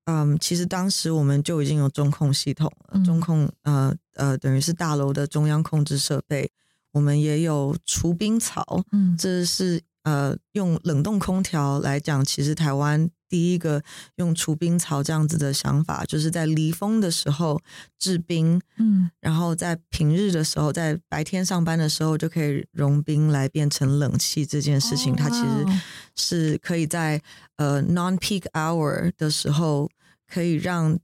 [0.06, 3.04] 嗯，其实当时我们就已经有中控系统了，嗯。
[3.04, 6.50] 中控，呃呃，等于是大楼的中央控制设备，
[6.92, 9.16] 我们也有除冰槽，嗯。
[9.16, 13.82] 这是呃用冷冻空调来讲，其实台湾第一个
[14.16, 17.60] 用除冰槽这样子的想法，就是在离峰的时候
[17.98, 19.10] 制冰，嗯。
[19.20, 25.80] 然后在平日的时候，在白天上班的时候就可以融冰来变成冷气这件事情，哦它其实
[26.16, 27.22] 是可以在
[27.56, 29.88] 呃 non peak hour 的时候
[30.26, 30.98] 可以让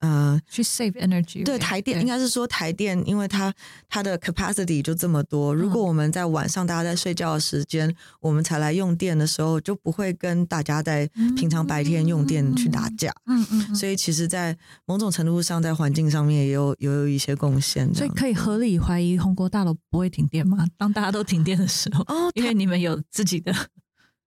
[0.00, 3.52] 呃去 save energy，对台电应该是说台电，因为它
[3.88, 13.12] 它的 capacity 就这么多，如嗯果我们在晚上大家在睡觉的时间，我们才来用电的时候，就不会跟大家在平常白天用电去打架。
[13.26, 17.92] 嗯嗯嗯，所以其实，在某种程度上，在环境上面也有也有一些贡献。
[17.94, 20.66] 所以可以合理怀疑红国大楼不会停电吗？
[20.76, 23.54] 当大家都停电的时候，哦， 因为你们有自己的，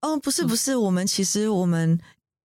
[0.02, 1.98] 哦，不是不是，我们其实我们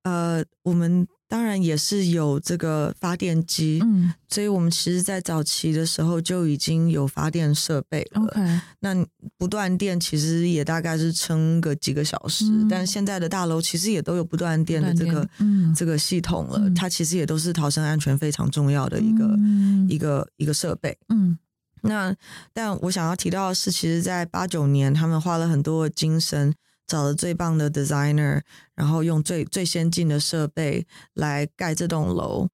[0.04, 4.12] 呃，我们当然也是有这个发电机，嗯。
[4.28, 8.22] 所以我们其实，在早期的时候就已经有发电设备了。
[8.22, 15.28] ，OK，那不断电其实也大概是撑个几个小时，嗯但现在的大楼其实也都有不断电的这个
[15.76, 16.74] 这个系统了，嗯。
[16.74, 19.86] 它其实也都是逃生安全非常重要的一个、嗯。
[19.88, 20.96] 一个一个设备。
[21.08, 21.38] 嗯。
[21.82, 22.14] 那
[22.52, 26.52] 但我想要提到的是，其实，在八九年，他们花了很多的精神，
[26.88, 28.42] 找了最棒的 designer，
[28.74, 32.48] 然后用最最先进的设备来盖这栋楼。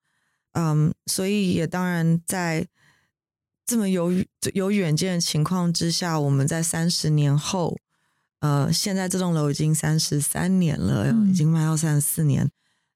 [0.52, 2.66] 嗯，所以也当然在
[3.64, 4.12] 这么有
[4.52, 7.78] 有远见的情况之下，我们在三十年后，
[8.40, 12.50] 呃，现在这栋楼已经三十三年了，嗯已经卖到三十四年。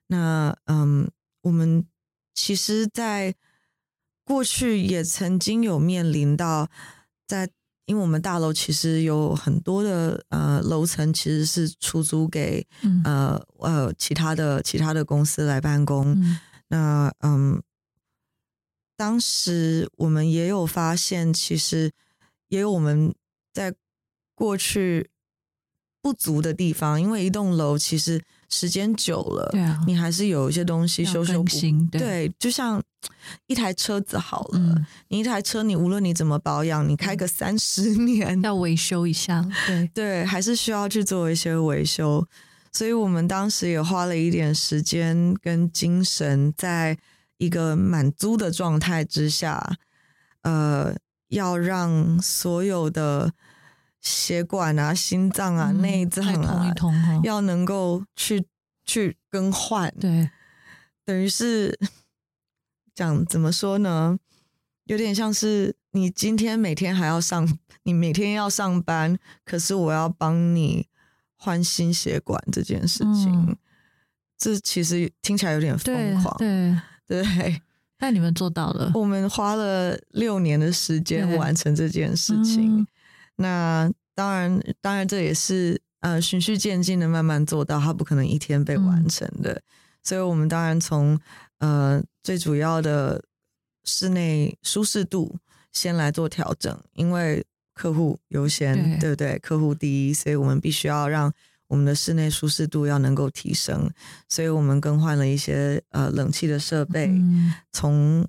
[0.09, 1.11] 那嗯，
[1.43, 1.87] 我们
[2.35, 3.35] 其实，在
[4.25, 6.69] 过去也曾经有面临到
[7.27, 7.49] 在，
[7.89, 13.03] 因为我们大楼其实有很多的呃楼层其实是出租给嗯。
[13.05, 16.13] 呃呃其他的其他的公司来办公。
[16.13, 16.39] 嗯。
[16.69, 17.63] 那嗯，
[18.95, 21.91] 当时我们也有发现，其实
[22.49, 23.15] 也有我们
[23.55, 23.75] 在
[24.35, 25.09] 过去
[26.03, 31.51] 不足的地方，因为一栋楼其实时间久了，对啊，你还是有一些东西修修补
[31.91, 32.83] 对，就像
[33.47, 42.27] 一台车子好了，嗯，你一台车，你无论你怎么保养，你开个三十年，要维修一下，对，对，还是需要去做一些维修。
[42.73, 46.99] 所以我们当时也花了一点时间跟精神，在
[47.39, 49.77] 一个满租的状态之下，
[50.43, 50.95] 呃，
[51.29, 53.33] 要让所有的
[54.01, 56.73] 血管啊、心脏啊、嗯内脏啊
[57.25, 58.47] 要能够去
[58.85, 59.93] 去更换。
[59.99, 60.31] 对，
[61.05, 61.79] 等于是
[62.99, 64.19] 讲怎么说呢？
[64.87, 67.49] 有点像是你今天每天还要上，
[67.85, 70.89] 你每天要上班，可是我要帮你
[71.37, 73.57] 换心血管这件事情，嗯
[74.37, 77.63] 这其实听起来有点疯狂，对，对。
[77.97, 82.81] 但你们做到了， 我们花了六年的时间完成这件事情。
[82.81, 82.87] 嗯
[83.37, 89.63] 那当然，当然这也是呃循序渐进的慢慢做到，它不可能一天被完嗯成的。
[90.03, 91.17] 所以我们当然从
[91.59, 93.25] 呃最主要的
[93.85, 95.39] 室内舒适度
[95.73, 99.39] 先来做调整，因为客户优先，对对不对？
[99.39, 101.33] 客户第一，所以我们必须要让
[101.69, 103.91] 我们的室内舒适度要能够提升。
[104.29, 108.29] 所以我们更换了一些呃冷气的设备，嗯从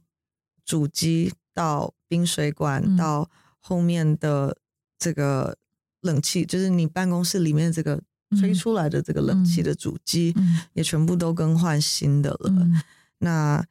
[0.64, 4.56] 主机到冰水管、嗯到后面的
[4.98, 5.58] 这个
[6.00, 8.02] 冷气，就是你办公室里面这个
[8.40, 12.50] 吹嗯出来的这个冷气的主机，嗯也全部都更换新的了。
[12.50, 12.82] 嗯
[13.22, 13.62] 那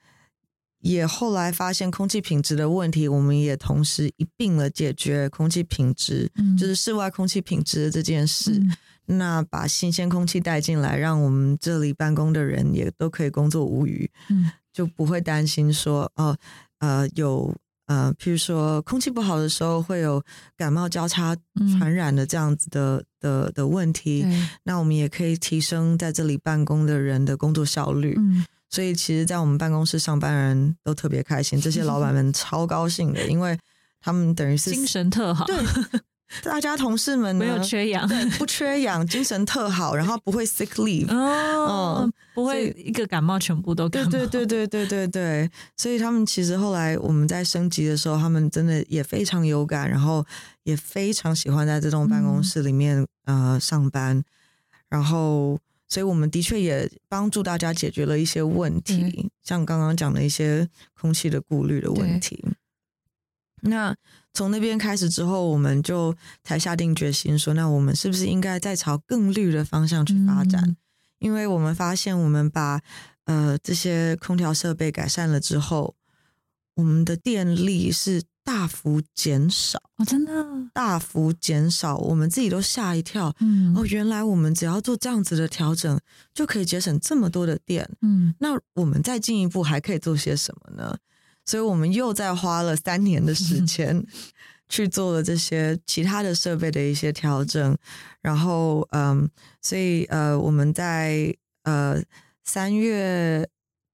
[0.80, 8.52] 也后来发现空气品质的问题，我们也同时一并了解决空气品质，嗯就是室外空气品质的这件事。
[8.52, 8.72] 嗯
[9.10, 14.10] 那把新鲜空气带进来，让我们这里办公的人也都可以工作无虞。
[14.28, 16.36] 嗯就不会担心说哦
[16.80, 20.22] 呃有呃，譬如说空气不好的时候会有
[20.58, 24.26] 感冒交叉嗯传染的这样子的、的的问题。
[24.62, 28.14] 那我们也可以提升在这里办公的人的工作效率。
[28.18, 33.58] 嗯所以其实，在我们办公室上班人都特别开心，这些老板们超高兴的，因为
[34.00, 35.56] 他们等于是精神特好， 对
[36.42, 38.06] 大家同事们呢没有缺氧，
[38.38, 41.10] 不缺氧，精神特好，然后不会 sick leave。
[41.10, 50.22] 哦嗯，不会一个感冒全部都感冒，对对对对对对对，所以他们其实后来我们在升级的时候，他们真的也非常有感，然后
[50.64, 54.22] 也非常喜欢在这栋办公室里面、呃上班，
[54.90, 55.58] 然后
[55.88, 62.44] 所以我们的确也帮助大家解决了一些问题，像刚刚讲的一些空气的顾虑的问题。
[63.62, 63.96] 那
[64.32, 66.14] 从那边开始之后，我们就
[66.44, 70.62] 才下定决心说，那我们是不是应该再朝更绿的方向去发展？
[70.62, 70.76] 嗯
[71.18, 72.80] 因为我们发现，我们把
[73.24, 75.96] 呃这些空调设备改善了之后，
[76.74, 80.32] 我们的电力是大幅减少，哦，真的，
[80.72, 83.30] 大幅减少，我们自己都吓一跳。
[83.40, 86.00] 嗯哦，原来我们只要做这样子的调整，
[86.32, 87.86] 就可以节省这么多的电。
[88.00, 90.96] 嗯那我们再进一步还可以做些什么呢？
[91.44, 94.02] 所以我们又再花了三年的时间
[94.70, 97.76] 去做了这些其他的设备的一些调整，
[98.22, 99.28] 然后嗯，
[99.60, 102.02] 所以呃，我们在呃
[102.44, 103.46] 三月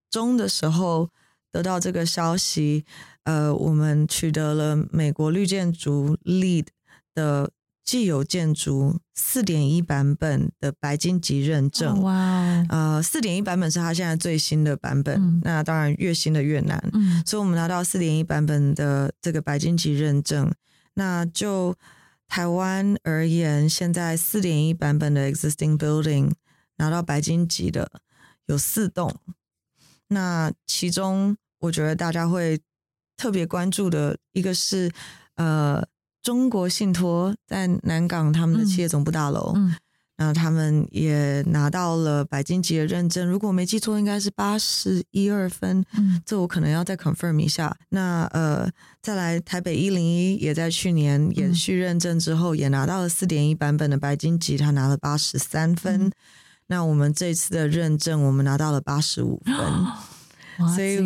[0.09, 1.11] 中的时候
[1.51, 2.85] 得到这个消息，
[3.25, 6.67] 呃，我们取得了美国绿建筑 LEED
[7.15, 7.51] 的
[7.85, 12.01] 既有建筑四点一版本的白金级认证。
[12.03, 20.51] 哇哦，呃，四点一版本是它现在最新的版本，嗯那当然越新的越难，嗯所以我们拿到四点一版本的这个白金级认证。
[20.95, 21.75] 那就
[22.29, 26.33] 台湾而言，现在四点一版本的 existing building
[26.77, 27.91] 拿到白金级的
[28.47, 29.15] 有四栋，
[30.09, 32.61] 那其中我觉得大家会
[33.17, 34.91] 特别关注的一个是
[35.37, 35.83] 呃
[36.23, 39.75] 中国信托在南港他们的嗯企业总部大楼，嗯。
[40.17, 46.23] 那他们也拿到了白金级的认证，如果我没记错，应该是八十一二分，嗯。
[46.25, 47.77] 这我可能要再 confirm 一下。
[47.89, 48.71] 那呃，
[49.03, 56.05] 再来台北一零一也在去年延续认证之后，也拿到了四点一版本的白金级，他拿了八十三分。
[56.05, 56.13] 嗯。
[56.69, 59.99] 那我们这次的认证，我们拿到了八十五分，哇，
[60.75, 60.97] 所以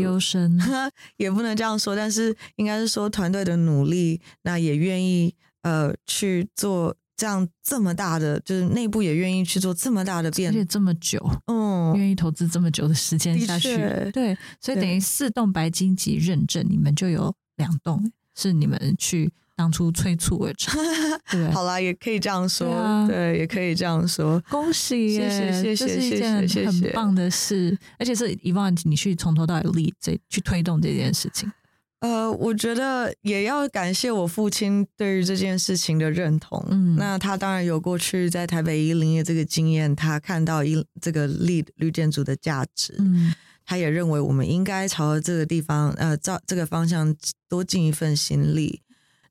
[1.17, 13.77] 也不能这样说，但是应该是说团队的努力，那也愿意呃去做这样这么大的，就是内部也愿意去做这么大的变而变且这么久，嗯，愿意投资这么久的时间下去，
[14.13, 20.81] 对，所以等于四栋白金级认证，你们就有两栋是你们去当初催促而成，
[21.33, 21.51] 对？
[21.51, 24.41] 好啦，也可以这样说，对啊对，也可以这样说。
[24.49, 25.29] 恭喜耶！
[25.29, 31.51] 谢谢谢谢谢谢谢谢很棒的事，而且是一万你去从头到尾力这去推动这件事情。
[31.99, 36.65] 呃，我觉得也要感谢我父亲对于这件事情的认同。
[36.71, 43.35] 嗯那他当然有过去在台北一零业这个经验，他看到一这个绿绿建筑的价值，嗯
[43.67, 47.13] 他也认为我们应该朝着这个地方，呃，照这个方向
[47.49, 48.81] 多尽一份心力。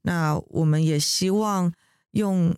[0.08, 1.72] 那我们也希望
[2.12, 2.56] 用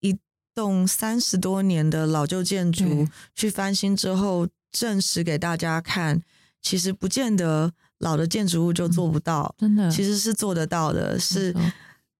[0.00, 0.18] 一
[0.54, 6.22] 栋三十多年的老旧建筑去翻新之后，证实给大家看，
[6.60, 11.56] 其实不见得老的建筑物就做不到，真的，其实是做得到的，是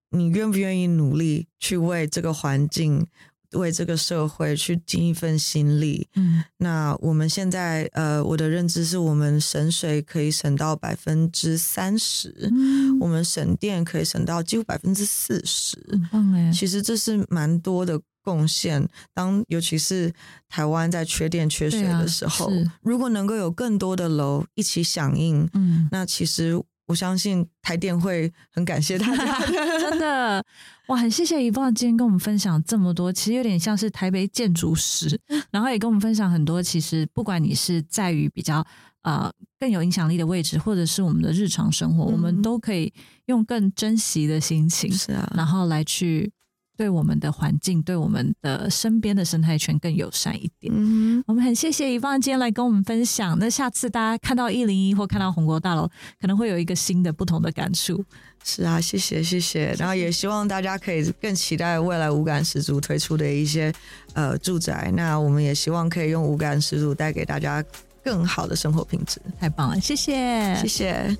[0.09, 3.05] 你愿不愿意努力去为这个环境、
[3.53, 6.07] 为这个社会去尽一份心力。
[6.15, 15.77] 嗯那我们现在呃，我的认知是我们省水可以省到百分之三十，嗯，我们省电可以省到几乎百分之四十。
[15.91, 18.87] 很棒哎，其实这是蛮多的贡献。
[19.13, 20.13] 当尤其是
[20.47, 26.61] 台湾在缺电缺水的时候，是如果能够有更多的楼一起响应，嗯，那其实
[26.91, 29.39] 我相信台电会很感谢大家
[29.79, 30.45] 真的。
[30.87, 35.17] 哇，很谢谢一棒今天跟我们分享这么多，其实有点像是台北建筑史，
[35.51, 36.61] 然后也跟我们分享很多。
[36.61, 38.61] 其实不管你是在于比较
[39.03, 42.91] 呃更有影响力的位置，或者是我们的日常生活，我们嗯都可以
[43.27, 46.29] 用更珍惜的心情，是啊，然后来去
[46.77, 50.73] 对我们的环境、对我们的身边的生态圈更友善一点。
[50.75, 53.37] 嗯我们很谢谢一方今天来跟我们分享。
[53.37, 55.87] 那下次大家看到一零一或看到红国大楼，
[56.19, 58.03] 可能会有一个新的、不同的感触。
[58.43, 63.71] 是啊，谢谢谢谢，然后也希望大家可以更期待未来五感十足推出的一些
[64.13, 67.63] 呃住宅，那我们也希望可以用五感十足带给大家
[68.03, 69.21] 更好的生活品质。
[69.39, 71.15] 太棒了，谢谢，谢谢。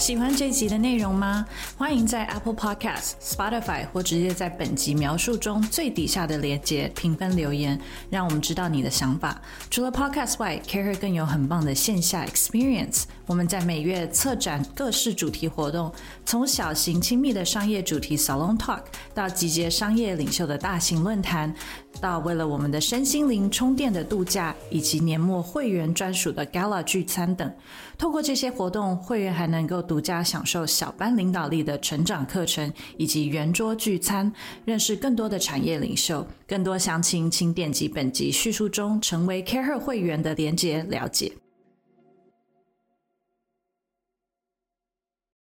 [0.00, 1.44] 喜欢这集的内容吗？
[1.76, 7.78] 欢迎在 Apple Podcast、Spotify 或直接在本集描述中最底下的链接评分留言，
[8.08, 9.38] 让我们知道你的想法。
[9.70, 13.02] 除了 Podcast 外，Care 更有很棒的线下 experience。
[13.26, 15.92] 我们在每月策展各式主题活动，
[16.24, 21.54] 从小型亲密的商业主题 Salon Talk，到集结商业领袖的大型论坛，
[22.00, 27.52] 到为了我们的身心灵充电的度假，以及年末会员专属的 Gala 聚餐等。
[27.98, 34.32] 透过这些活动，会员还能够独家享受小班领导力的成长课程，以及圆桌聚餐，
[34.64, 36.26] 认识更多的产业领袖。
[36.48, 41.30] 更多详情，请点击本集叙述中成为 CareHer 会员的连结了解。